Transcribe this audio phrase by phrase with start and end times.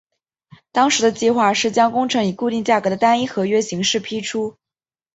[0.71, 4.57] 当时的计划是将工程以固定价格的单一合约形式批出。